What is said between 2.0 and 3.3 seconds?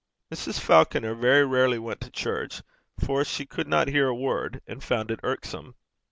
to church, for